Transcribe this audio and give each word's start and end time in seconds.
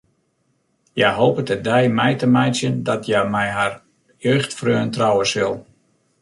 Hja 0.95 1.09
hopet 1.19 1.47
de 1.51 1.57
dei 1.67 1.83
mei 1.97 2.13
te 2.19 2.27
meitsjen 2.37 2.75
dat 2.87 3.03
hja 3.07 3.21
mei 3.33 3.47
har 3.57 3.73
jeugdfreon 4.25 4.91
trouwe 4.95 5.25
sil. 5.33 5.53